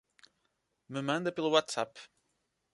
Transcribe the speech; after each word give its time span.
Me 0.95 0.99
manda 1.09 1.33
pelo 1.35 1.53
Whatsapp 1.55 1.93